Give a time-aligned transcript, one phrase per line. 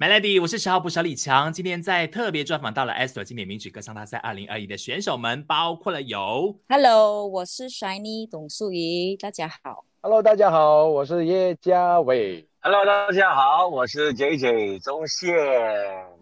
[0.00, 1.52] Melody，我是十号部小李强。
[1.52, 9.84] 今天在特别专访到了 Esther 经典名曲歌唱大赛二零二一的选手们，包括了有 Hello，我是 Shiny 董素怡，大家好。
[10.00, 12.47] Hello，大家好，我是叶家伟。
[12.60, 15.32] Hello，大家好，我是 JJ 钟宪。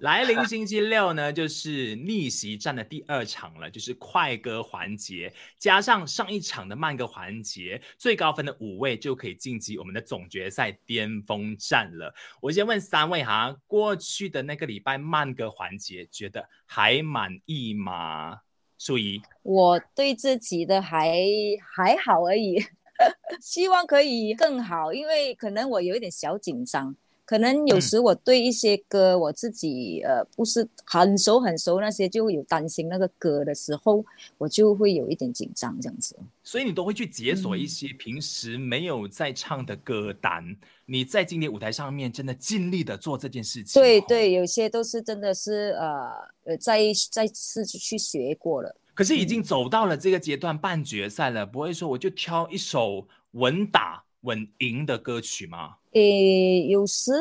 [0.01, 12.15] 来临星期六呢，就是逆袭战的第二场了，就是快歌环节，加上上一场的慢歌环节，最高分的五位就可以晋级我们的总决赛巅峰战了。
[12.43, 18.41] 我先问三位哈，过去的那个礼拜慢歌环节，觉得还满意吗？
[18.77, 21.17] 素怡，我对自己的还
[21.75, 22.63] 还好而已。
[23.41, 34.05] 希望可以更好，因为可能我有一点小紧张，可能有时我对一些歌我自己呃不是很熟很熟那些，就会有担心那个歌的时候，
[34.39, 36.17] 我就会有一点紧张这样子。
[36.43, 43.81] 所以你都会去解锁一些平时没有在唱的歌单，你在今天舞台上面真的尽力的做这件事情。
[43.81, 46.11] 对对，有些都是真的是呃
[46.45, 48.75] 呃再再次去学过了。
[48.97, 55.77] 可是已经走到了这个阶段，半决赛了，不会说我就挑一首稳打稳赢的歌曲吗？
[55.93, 57.13] 诶，有时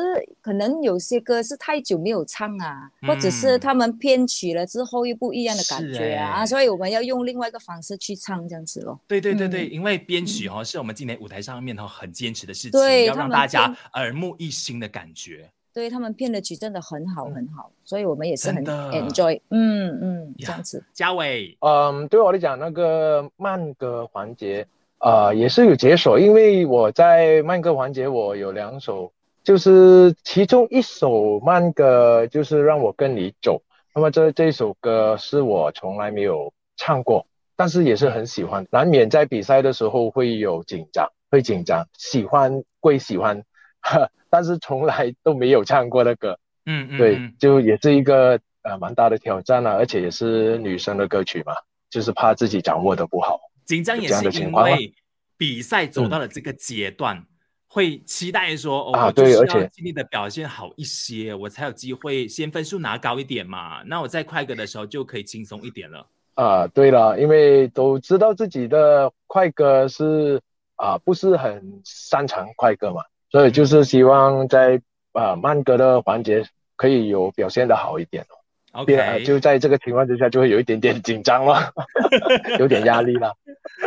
[0.42, 9.00] 可能有些歌是太久没有唱啊，或者是他们编曲了之后又不一样的感觉啊，所以我们要用另外一个方式去唱这样子咯。
[9.06, 15.50] 对对对对，因为编曲哦是我们今年舞台上面哦很坚持的事情，要让大家耳目一新的感觉。
[15.76, 20.82] 对他们骗的曲真的很好很好，所以我们也是很 enjoy，嗯嗯，这样子。
[20.94, 24.66] 嘉伟，嗯，对我来讲，那个慢歌环节，
[25.00, 29.12] 呃，也是有解锁，因为我在慢歌环节，我有两首，
[29.44, 33.60] 就是其中一首慢歌就是让我跟你走，
[33.94, 43.44] 那么这这首歌是我从来没有唱过，但是也是很喜欢，难免在比赛的时候会有紧张，会紧张，喜欢归喜欢。
[44.28, 51.54] 但是从来都没有唱过的歌，嗯嗯，对，就也是一个呃蛮大的挑战啊，而且也是女生的歌曲嘛，
[51.88, 54.92] 就是怕自己掌握的不好，紧张也是因为
[55.38, 57.24] 比赛走到了这个阶段，
[57.68, 66.06] 会期待说哦，对，而且尽力的表现好一些，我才有机会先分数拿高一点嘛，那我在快歌的时候就可以轻松一点了。
[66.34, 70.40] 啊，对了，因为都知道自己的快歌是
[70.74, 73.02] 啊不是很擅长快歌嘛。
[73.30, 74.80] 所以就是希望在
[75.12, 76.44] 啊慢歌的环节
[76.76, 78.36] 可以有表现的好一点哦。
[78.82, 81.72] OK，就在这个情况之下，就会有一点点紧张了，
[82.60, 83.34] 有点压力了。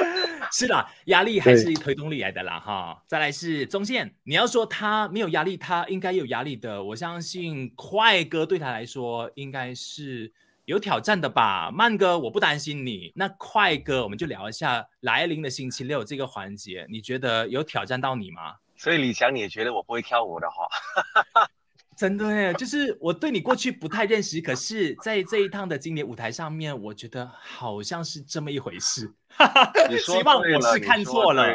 [0.51, 3.03] 是的，压力还是推动力来的啦哈。
[3.05, 6.83] 再来是中线，你要说他没有压力，他应该有压力的。
[6.83, 10.31] 我相信快歌对他来说应该是
[10.65, 11.69] 有挑战的吧。
[11.71, 18.55] 慢歌我不担心你，那快歌我们就聊一下来临的星期六这个环节，你觉得有挑战到你吗？
[18.79, 21.49] 所以李强，你也觉得我不会跳舞的哈？
[21.97, 29.13] 真的耶，就是我对你过去不太认识，可是在这一趟的经典舞台上面，我觉得好像是这么一回事。
[29.99, 31.53] 希望我是看错了。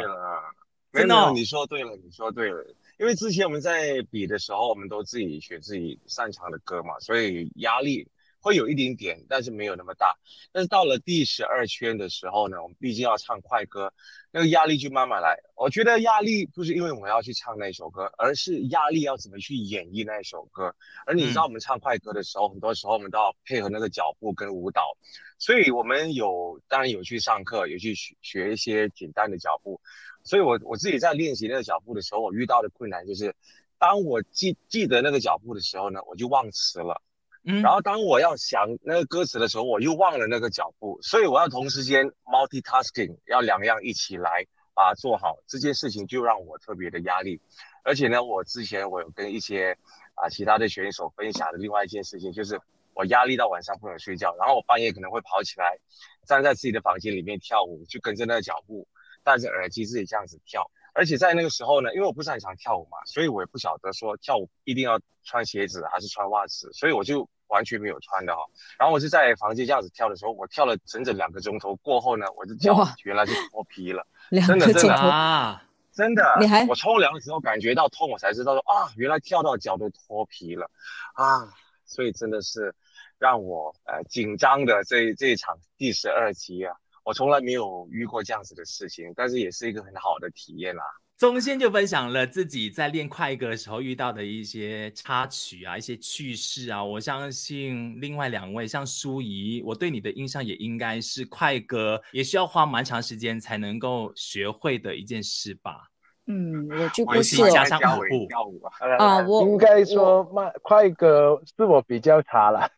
[0.93, 2.63] 真的，你说对了，你说对了。
[2.99, 8.07] 因为之前我们在比的时候，我们都自己学自己擅长的歌嘛，所以压力。
[8.45, 10.19] 会有一点点，但是没有那么大。
[10.51, 13.91] 但是到了第十二圈的时候呢，我们毕竟要唱快歌，
[14.29, 15.35] 那个压力就慢慢来。
[15.55, 20.75] 我觉得压力不是因为我们要去唱那首歌，而是压力要怎么去演绎那首歌。
[21.07, 24.95] 而你知道，我们唱快歌的时候，很多时候我们都要配合那个脚步跟舞蹈，
[25.39, 29.81] 所以我们有当然有去上课，有去学学一些简单的脚步。
[30.23, 33.35] 所以我我自己在练习那个脚步的时候，我遇到的困难就是，
[33.79, 37.01] 当我记记得那个脚步的时候呢，我就忘词了。
[37.45, 45.37] 然后当我要想那个歌词的时候，我又忘了那个脚步，所以我要同时间 multitasking，要两样一起来把它做好。
[45.45, 47.39] 这件事情就让我特别的压力。
[47.83, 49.77] 而且呢，我之前我有跟一些
[50.15, 52.59] 啊其他的选手分享的另外一件事情，就是
[52.95, 55.77] 我压力到晚上不能睡觉，然后我半夜可能会跑起来，
[56.25, 58.87] 站在自己的房间里面跳舞，就跟着那个脚步，
[59.23, 60.71] 戴着耳机自己这样子跳。
[60.95, 67.29] 而且在那个时候呢，因为我不是很常跳舞嘛，所以我也不晓得说跳舞一定要穿鞋子还是穿袜子，所以我就。
[67.47, 68.41] 完全没有穿的哈，
[68.79, 74.03] 然后我是在房间这样子跳的时候，我跳了整整两个钟头过后呢，我的脚原来是脱皮了，
[74.47, 80.71] 真的真的啊，真的，你还我冲凉的时候感觉到痛，我才知道说啊，原来跳到脚都脱皮了
[81.13, 81.47] 啊，
[81.85, 82.73] 所以真的是
[83.19, 86.75] 让我呃紧张的这这一场第十二集啊，
[87.05, 90.83] 我从来没有遇过这样子的事情，但是也是一个很好的体验啦。
[91.17, 96.83] 宗宪就分享了自己在练快歌的时候遇到的一些插曲啊，一些趣事啊。
[96.83, 105.87] 我相信另外两位像舒怡，我对你的印象也应该是快歌也需要花蛮长时间才能够学会的一件事吧。
[106.27, 108.73] 嗯，我就不是哦加上舞步跳舞啊。
[108.97, 112.69] 啊， 我应该说慢快歌是我比较差了。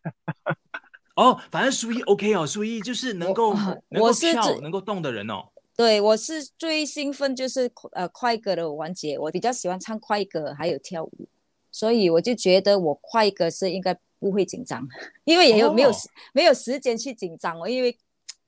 [1.18, 5.48] 哦，反正苏一 OK 哦，苏一就是能够啊能够我是跳、能够动的人哦。
[5.76, 11.28] 对我是最兴奋就是呃快歌的环节，我比较喜欢唱快歌还有跳舞，
[11.72, 14.86] 所以我就觉得我快歌是应该不会紧张，
[15.24, 15.90] 因为也有、没有
[16.32, 17.98] 没有时间去紧张我，因为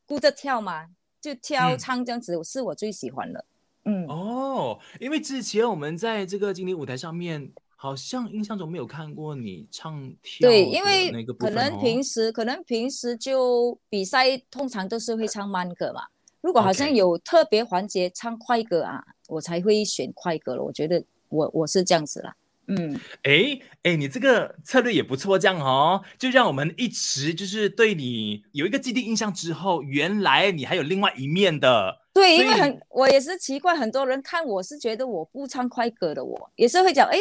[0.07, 0.87] 顾着跳嘛，
[1.21, 3.45] 就跳嗯唱这样子是我最喜欢的。
[3.85, 7.51] 嗯，哦，因为之前我们在这个经典舞台上面，
[7.83, 16.03] 好像印象中没有看过你唱跳对，因为可能哦平时、可能平时就比赛通常都是会唱慢歌嘛，
[16.43, 20.63] 如果好像有特别环节唱快歌啊，我才会选快歌了。
[20.63, 22.37] 我觉得我我是这样子啦，
[22.67, 31.99] 嗯，哎哎，你这个策略也不错，这样哦，就让我们一直就是对你有一个既定印象之后，原来你还有另外一面的。
[32.13, 37.17] 对，因为很我也是奇怪，很多人看我是觉得我不唱快歌的我，也是会讲，哎，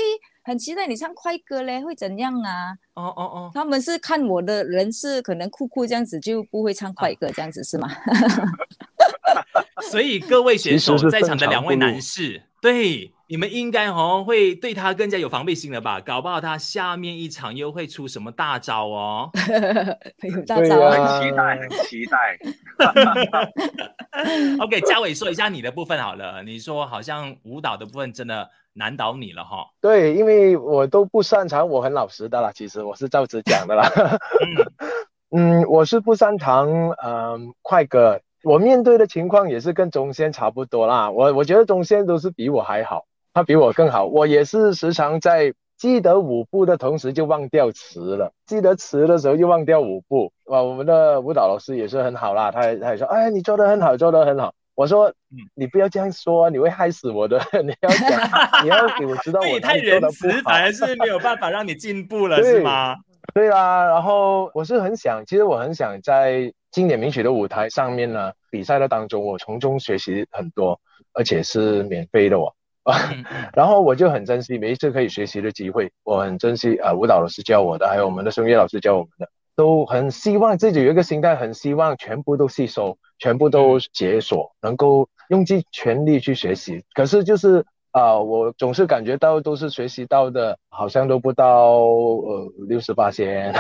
[0.50, 2.74] 很期待你唱快歌嘞，会怎样啊？
[2.96, 7.88] 哦哦哦，他们是看我的人是可能酷酷这样子，就不会唱啊快歌这样子是吗？
[9.92, 16.02] 所以各位选手在场的两位男士，对你们应该哦会对他更加有防备心了吧？
[16.02, 19.30] 搞不好他下面一场又会出什么大招哦。
[20.24, 20.92] 有大招啊！
[20.92, 22.40] 很期待，很期待。
[24.60, 26.42] OK，嘉伟说一下你的部分好了。
[26.44, 29.68] 你说好像舞蹈的部分真的难倒你了哈。
[29.82, 32.52] 对，因为我都不擅长，我很老实的啦。
[32.54, 33.90] 其实我是照直讲的啦。
[35.32, 36.70] 嗯， 嗯，我是不擅长
[37.04, 41.12] 嗯快歌，我面对的情况也是跟中仙差不多啦。
[41.12, 44.06] 我我觉得中仙都是比我还好，他比我更好。
[44.06, 50.32] 我也是时常在记得舞步的同时就忘掉词了，记得词的时候就忘掉舞步。
[50.46, 54.54] 哇，我们的舞蹈老师也是很好啦，他也他也说，哎，你做得很好，做得很好。
[54.80, 57.38] 我说，嗯你不要这样说，你会害死我的。
[57.62, 58.10] 你要讲，
[58.64, 62.96] 你要给我知道我对，太哪里做得仁慈不，好反而是没有办法让你进步了，是吗？
[63.34, 70.80] 对啦，然后我是很想，其实我很想在经典名曲的舞台上面呢，比赛的当中，我从中学习很多，
[71.12, 72.54] 而且是免费的哦。
[72.86, 79.30] 嗯 然后我就很珍惜每一次可以学习的机会，我很珍惜呃舞蹈老师教我的，还有我们的声乐老师教我们的，
[79.60, 86.86] 都很希望自己有一个心态，很希望全部都吸收，全部都解锁，能够用尽全力去学习。
[86.94, 93.54] 可是就是啊、我总是感觉到都是学习到的，好像都不到呃六十八先，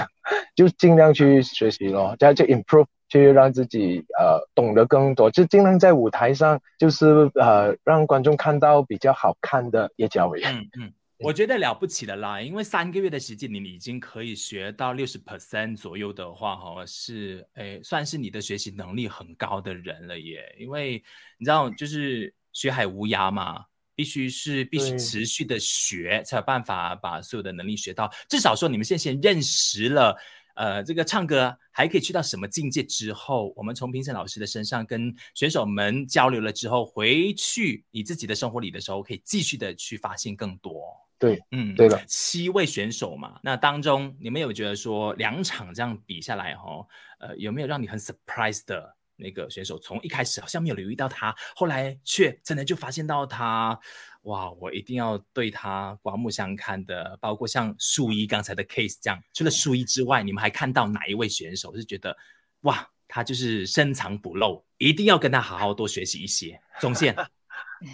[0.55, 10.41] 就尽量去学习咯，这样就 improve，去让自己呃懂得更多，就尽量在舞台上就是呃让观众看到比较好看的叶嘉伟。
[10.45, 20.55] 嗯嗯，我觉得了不起的啦，因为三个月的时间，你已经可以学到六十 percent 左右的话，哈，是诶，算是你的学习能力很高的人了耶。
[20.57, 21.03] 因为
[21.37, 28.09] 你知道，就是学海无涯嘛，必须是必须持续的学，才有办法把所有的能力学到。
[28.29, 30.17] 至少说，你们现在先认识了。
[30.55, 41.08] 呃，这个唱歌还可以去到什么境界之后，我们从评审老师的身上跟选手们交流了之后，回去你自己的生活里的时候，可以继续的去发现更多。
[41.19, 46.87] 对，嗯，对的七位选手嘛，那当中你们有觉得说两场这样比下来哈、
[47.19, 49.77] 呃，有没有让你很 surprise 的那个选手？
[49.77, 53.77] 从一开始好像没有留意到他，后来却真的就发现到他，
[54.21, 57.17] 哇，我一定要对他刮目相看的。
[57.19, 62.15] 包括像树一刚才的 case 这样，除了树一之外，你们还看到哪一位选手是觉得
[62.61, 66.57] 哇，他就是深藏不露，一定要跟他好好多学习一些。
[66.79, 67.13] 总线，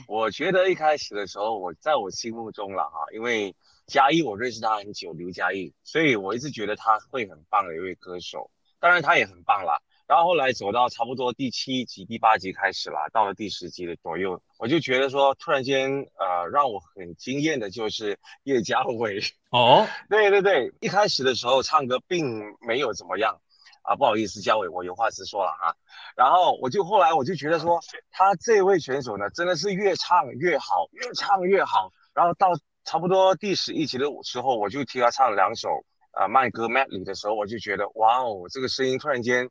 [0.07, 3.55] 我觉得一开始的时候，我在我心目中了哈，因为
[3.87, 8.49] 嘉义我认识他很久，刘嘉义，所以我一直觉得他会很棒的一位歌手。
[8.79, 9.79] 当然他也很棒啦。
[10.07, 15.89] 然后后来走到差不多第七集、第八集开始啦，到了第十集的左右，我就觉得说，突然间
[16.19, 19.19] 呃让我很惊艳的就是叶嘉伟。
[19.49, 23.39] 哦，对对对，一开始的时候唱歌并没有怎么样
[23.85, 25.75] 啊，不好意思，嘉伟，我有话直说了啊。
[26.15, 27.79] 然后我就后来我就觉得说，
[28.11, 31.91] 他这位选手呢，真的是越唱越好，越唱越好。
[32.13, 32.49] 然后到
[32.83, 35.69] 差不多第十一集的时候，我就听他唱两首
[36.17, 39.49] 呃慢歌 medley 的时候，我就觉得哇哦，这个声音突然间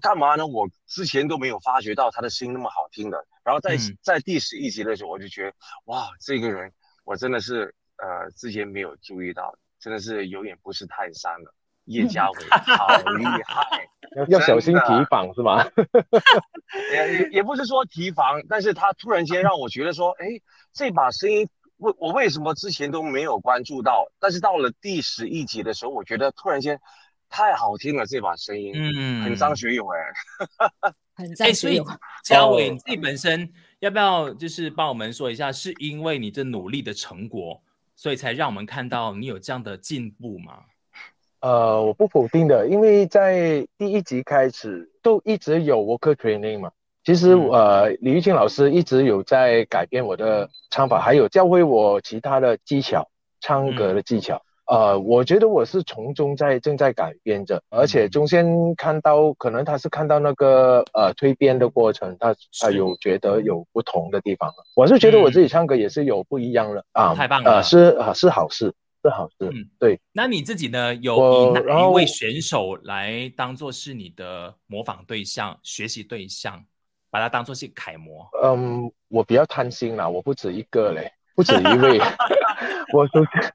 [0.00, 0.46] 干嘛呢？
[0.46, 3.24] 我之前都没有发觉到他的声音那么好听的。
[3.44, 5.52] 然后在、嗯在第十一集的时候，我就觉得
[5.84, 6.72] 哇，这个人
[7.04, 11.54] 我真的是呃之前没有注意到，真的是有点不是泰山了。
[11.86, 15.64] 叶嘉伟好厉害， 要要小心提防是吗？
[16.92, 20.26] 也也也不是说提防，但是他突然间让我觉得说，哎，
[20.72, 24.06] 这把声音，为我为什么之前都没有关注到？
[24.18, 26.80] 但是到了第十一集的时候，我觉得突然间
[27.28, 31.84] 太好听了，这把声音，嗯，很张学友哎、 很哎，所以赞学友。
[32.24, 37.62] 嘉伟哦你自己本身要不要就是帮我们说一下，是因为你这努力的成果，
[37.94, 40.64] 所以才让我们看到你有这样的进步吗？
[41.46, 46.72] 呃，我不否定的，因为在第一集开始都一直有 worker training 嘛。
[47.04, 53.06] 其实呃，李玉清老师一直有在改变我的唱法，还有教会我其他的技巧，
[53.40, 54.42] 唱歌的技巧。
[54.66, 64.52] 呃，我觉得我是从中在正在改变着，而且中间看到可能他是看到那个呃蜕变的过程，他他有觉得有不同的地方。
[64.74, 68.74] 我是觉得我自己唱歌也是有不一样的啊，太棒了，是啊是好事。
[69.06, 70.00] 是好事，嗯，对。
[70.12, 70.94] 那你自己呢？
[70.96, 71.16] 有
[71.56, 76.64] 以哪一位选手来当做是你的模仿对象、学习对象，
[77.10, 78.28] 把他当做是楷模？
[78.42, 82.00] 嗯，我比较贪心啦，我不止一个嘞，不止一位。
[82.92, 83.52] 我首先，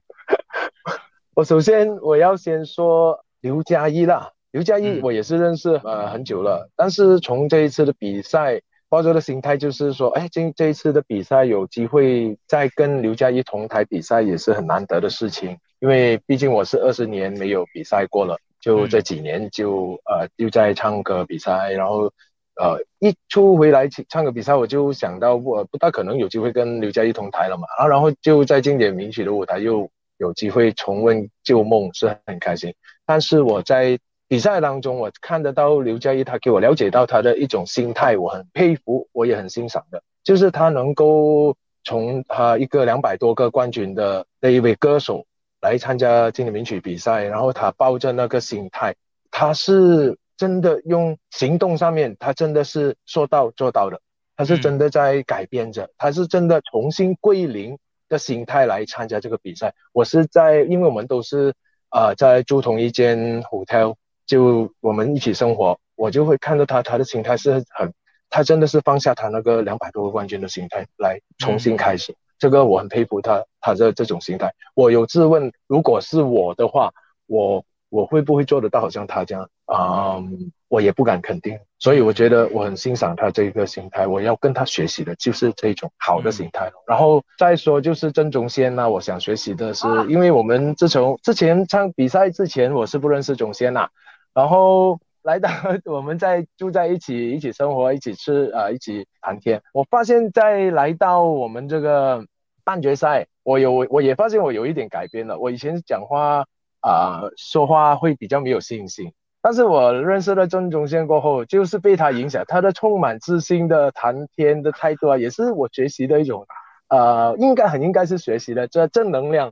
[1.35, 4.31] 我首先我要先说刘佳一啦。
[4.51, 8.61] 刘佳一我也是认识呃很久了，但是从这一次的比赛。
[8.91, 22.11] 抱着的心态就是说，哎，这这一次的比赛有机会再跟刘佳一同台比赛也是很难得的事情，因为毕竟我是二十年没有比赛过了，就这几年就呃又在唱歌比赛，然后
[22.59, 33.97] 呃一出回来唱歌比赛，我就想到我不大可能有机会跟刘佳一同台了嘛，啊，然后就在经典名曲的舞台又有机会重温旧梦，是很开心，但是我在。
[34.31, 45.25] 比赛当中，我看得到刘嘉怡，他给我了解到他的一种心态，我很佩服，我也很欣赏的，就是他能够从他一个两百多个冠军的那一位歌手
[45.59, 48.95] 来参加经典名曲比赛，然后他抱着那个心态，
[49.31, 53.99] 他是真的用行动上面，他真的是说到做到的，
[54.37, 59.73] 他是真的在改变着，他是真的重新归零的心态来参加这个比赛。
[59.91, 61.53] 我是在，因为我们都是
[61.89, 63.95] 啊，在住同一间 hotel。
[64.31, 67.93] 就我们一起生活，我就会看到他，他的心态是很，
[68.29, 74.53] 他真的是放下他那个两百多个冠军的心态来重新开始，这个我很佩服他，他的这种心态。
[74.73, 76.93] 我有质问，如果是我的话，
[77.27, 80.23] 我我会不会做得到好像他这样啊？
[80.69, 81.59] 我也不敢肯定。
[81.77, 86.71] 所以我觉得我很欣赏他这个心态，我要跟他学习的就是这种好的心态。
[86.87, 93.89] 然后再说就是郑中宪呢，我想学习的是，因为我们自从之前唱比赛之前，我是不认识中宪呐。
[94.33, 95.49] 然后来到
[95.85, 99.61] 我们在住在一起，一起生活，一起吃啊，一起谈天。
[99.73, 102.25] 我发现，在来到我们这个
[102.63, 105.37] 半决赛，我有我也发现我有一点改变了。
[105.37, 106.45] 我以前讲话
[106.79, 109.11] 啊，说话会比较没有信心，
[109.41, 116.47] 但是我认识了郑中宪过后，就是被他影响，他的充满自信的谈天的态度啊，也是我学习的一种，
[116.87, 119.51] 呃，应该很应该是学习的这正能量，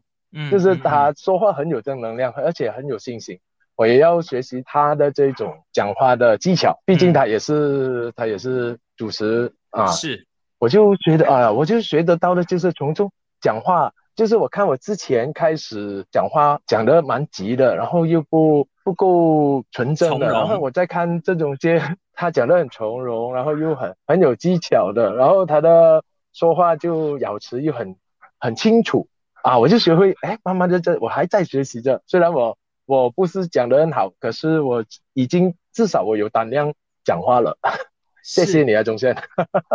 [0.49, 3.39] 就是他说话很有正能量，而且很有信心。
[3.79, 9.87] 我也要学习他的这种讲话的技巧，毕竟他也是他也是主持啊。
[9.87, 13.09] 是，我就觉得啊，我就学得到的就是从中
[13.39, 21.81] 讲话，就是我看我之前开始讲话讲得蛮急的，然后又不不够纯正的，然后我再看这种些
[22.13, 27.95] 他讲得很从容，然后又很很有技巧的，然后他的说话就咬词又很
[28.41, 29.07] 很清楚
[29.41, 32.57] 啊，我就学会哎，慢慢的这我还在学习着，虽然我。
[32.89, 36.73] 我不是讲的很好，可是我已经至少我有胆量
[37.05, 37.55] 讲话了。
[38.23, 39.15] 谢谢你啊，钟宪。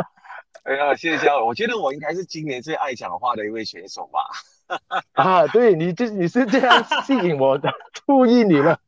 [0.64, 4.18] 哎呀，谢谢嘉我觉得我应该是今年最爱讲话的一位选手吧。
[5.12, 7.72] 啊，对，你就你是这样吸引我的，
[8.04, 8.80] 注意你了。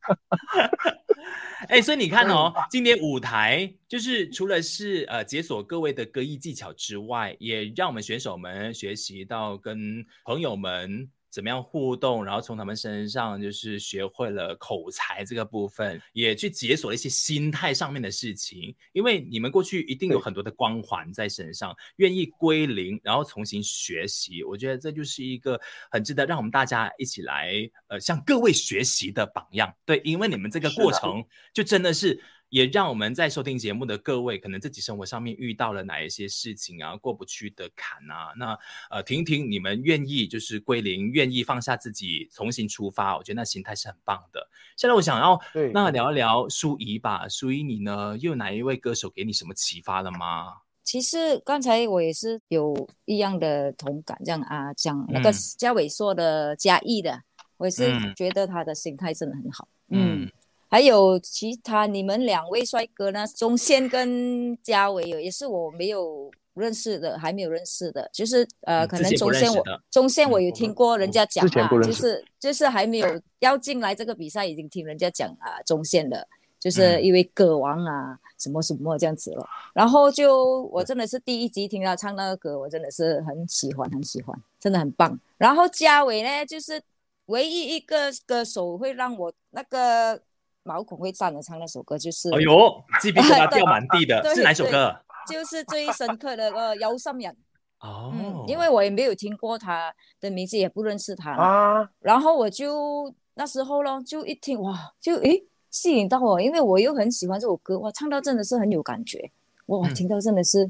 [1.69, 11.09] 哎，所以你看哦，今年舞台就是除了是呃解锁各位的歌艺技巧之外，也让我们选手们学习到跟朋友们。
[11.37, 18.75] 怎么样互动，然后从他们身上就是学会了口才这个部分，也去解锁了一些心态上面的事情。
[18.91, 24.43] 因为你们过去一定有很多的光环在身上，愿意归零，然后重新学习。
[24.43, 27.53] 我觉得这就是一个很值得让我们大家一起来
[27.89, 29.71] 呃向各位学习的榜样。
[29.85, 32.19] 对，因为你们这个过程就真的是。
[32.49, 38.57] 也让我们在收听节目的各位，可能自己生活上面遇到了哪一些事情啊，过不去的坎啊，那
[38.89, 44.49] 呃，婷婷你们愿意就是归零，愿意放下自己，重新出发，我觉得那心态是很棒的。
[44.77, 45.39] 现在我想要
[45.73, 50.53] 那聊一聊舒怡吧，舒怡你呢，又哪一位歌手给你什么启发了吗？
[50.83, 57.21] 其实刚才我也是有一样的同感，这样啊，讲那个嘉伟说的嘉义的，
[57.57, 60.31] 我也是觉得他的心态真的很好，嗯。
[60.69, 63.25] 还有其他你们两位帅哥呢？
[63.27, 76.27] 钟宪跟嘉伟有，也是我没有认识的，还没有认识的，就是呃，可能钟宪我钟宪我有听过人家讲啊，就是就是还没有要进来这个比赛，已经听人家讲啊，钟宪的
[76.59, 79.47] 就是一位歌王啊，什么什么这样子了。
[79.73, 85.17] 然后就我真的是第一集听他唱那个歌，我真的是很喜欢，很喜欢，真的很棒。
[85.37, 86.81] 然后嘉伟呢，就是
[87.27, 90.19] 唯一一个歌手会让我那个
[90.67, 94.93] 毛孔会站的唱那首歌，就是哎呦，鸡皮疙瘩 掉满地的，是哪首歌？
[95.27, 97.35] 就是最深刻的呃姚心人。
[97.79, 101.87] 哦，因为我也没有听过他的名字，也不认识他啊。
[101.99, 109.31] 然后我就那时候呢，就一听哇，就诶吸引到我，因为我又很喜欢这首歌，哇，唱到真的是很有感觉，
[109.67, 110.67] 哇，听到真的是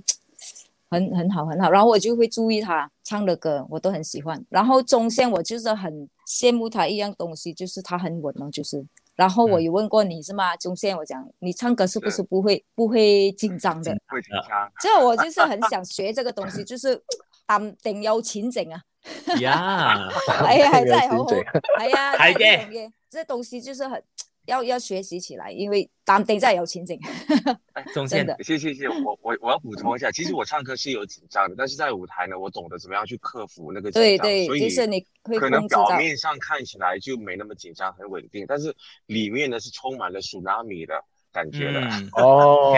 [0.89, 1.69] 很很好很好。
[1.69, 4.43] 然后我就会注意他唱的歌，我都很喜欢。
[4.49, 8.85] 然后中线我就是很羡慕他一样东西，就是他很稳哦，就是。
[9.17, 10.55] 然后我有问过你是吗？
[10.55, 13.91] 钟宪我讲你唱歌是不是不会不会紧张的？
[14.07, 14.71] 会紧张。
[14.79, 17.01] 这我就是很 想学这个东西，就是
[17.45, 18.79] 淡定有情景啊。
[19.39, 20.07] 呀，
[20.45, 21.25] 哎呀，真係好好，
[21.81, 24.01] 係啊，係嘅，这东西就是很。
[24.47, 26.99] 要要学习起来，因为淡定再有前景。
[27.93, 34.25] 真的，谢谢谢，我我我要补充一下，其实我唱歌是有紧张的，但是在舞台呢，我懂得怎么样去克服那个紧张。
[34.25, 38.75] 对对，就是你可能表面上看起来就没那么紧张，很稳定，但是
[39.05, 40.95] 里面呢是充满了苏拉米的
[41.31, 41.81] 感觉的。
[42.17, 42.73] 哦，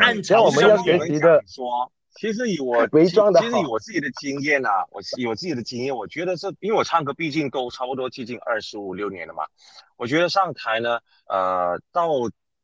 [0.00, 1.90] 按照我们要学习的说。
[2.14, 9.44] 其实以我 伪装的，其实以我自己的经验啊，我以我自己的经验，我觉得是因为我唱歌毕竟都差不多接近二十五六年了嘛。
[9.96, 12.08] 我觉得上台呢，呃，到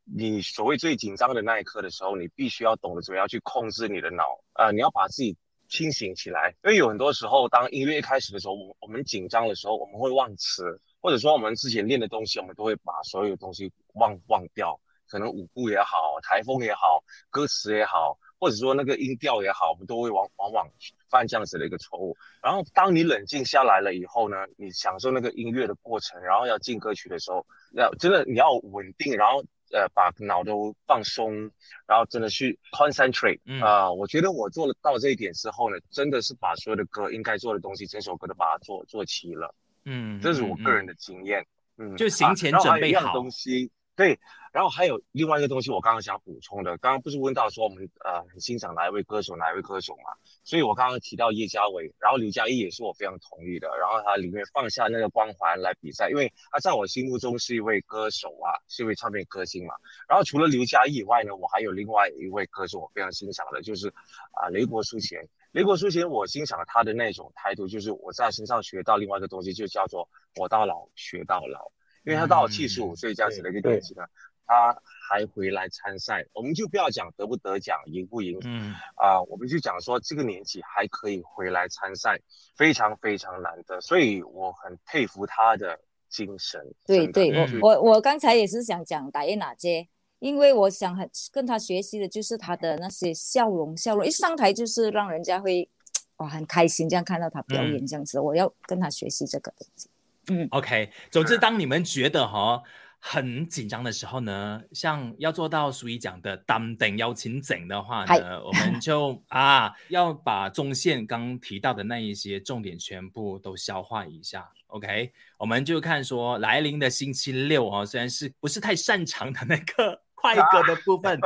[0.05, 4.25] 你所谓最紧张的那一刻的时候，你必须要懂得怎么样去控制你的脑，
[4.55, 5.37] 呃，你要把自己
[5.69, 6.55] 清醒起来。
[6.64, 14.78] 因为有很多时候，当音乐一开始的时候，我我们紧张的时候，我们会忘词，或者说我们之前练的东西，我们都会把所有东西忘忘掉，
[15.09, 18.19] 可能舞步也好，台风也好，歌词也好。
[18.38, 20.68] 或者说那个音调也好，我们都会往往往
[21.11, 22.16] 犯这样子的一个错误。
[22.42, 29.42] 然后当你冷静下来了以后呢，你享受那个音乐的过程，然后要进歌曲的时候，要真的你要稳定，然后
[29.73, 31.50] 呃把脑都放松，
[31.87, 33.90] 然后真的去 concentrate 啊。
[33.90, 39.54] 我觉得我做了到这一点之后呢，真的是把所有的歌应该做的东西，整首歌都把它做做齐了。
[39.85, 41.45] 嗯，这是我个人的经验。
[41.76, 43.71] 嗯，就行前准备好东西。
[43.99, 44.17] 对，
[44.52, 50.15] 然后还有另外一个东西，我刚刚想补充的，刚刚不是问到说我们呃很欣赏哪一位歌手，哪一位歌手嘛？
[50.45, 53.67] 所以我刚刚提到叶嘉伟，然后刘嘉毅也是我非常同意的。
[53.76, 59.75] 然后他里面放下那个光环来比赛，因为他在我心目中是一位歌手啊，是一位唱片歌星嘛。
[60.08, 65.28] 然后除了刘嘉毅以外呢，我还有另外一位歌手我非常欣赏的，就是啊雷国书贤。
[65.50, 71.73] 雷国书贤，我欣赏他的那种态度，就是我在身上学到另外一个东西，就叫做活到老学到老。
[72.04, 74.02] 因为他到了七十五岁这样子的一个年纪呢，
[74.47, 74.76] 他
[75.08, 78.75] 还回来参赛，我们就不要讲得不得奖、赢不赢，嗯。
[78.97, 82.19] 啊，我们就讲说这个年纪还可以回来参赛，
[82.56, 86.61] 非常非常难得，所以我很佩服他的精神。
[86.87, 95.69] 对对，我我我刚才也是想讲打耶娜姐，因为我想很跟他学习的就是他的那些笑容，笑容一上台就是让人家会
[96.17, 99.89] 哇很开心，这样看到他表演这样子，我要跟他学习这个东西。
[100.30, 100.91] 嗯，OK。
[101.10, 102.62] 总之，当你们觉得哈
[103.00, 114.49] 很紧张的时候呢，像要做到苏怡讲的当等邀请整的话呢，我们就 啊要把中线刚提到的那一些重点全部都消化一下。
[114.67, 120.02] OK，我们就看说来临的星期六哦，虽然是不是太擅长的那个。
[120.21, 121.19] 快歌的部分，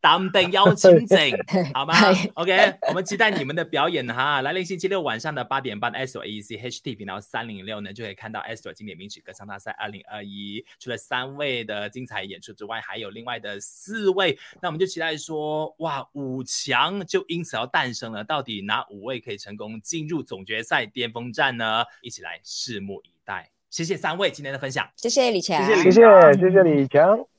[0.00, 1.18] 当等邀请整，
[1.72, 1.94] 好吗
[2.34, 4.42] ？OK，我们期待你们的表演哈。
[4.42, 10.64] 来临星期六晚上的八点半，S O E C H T 频道三零六呢，就可以看到 S O 经典名曲歌唱大赛二零二一。
[10.78, 14.38] 除了三位的精彩演出之外，还有另外的四位。
[14.60, 18.22] 那我们就期待说，哇，五强就因此要诞生了。
[18.22, 21.84] 到底哪五位可以成功进入总决赛巅峰战呢？
[22.02, 23.50] 一起来拭目以待。
[23.70, 27.33] 谢谢三位今天的分享，谢谢李强，谢谢谢谢李强。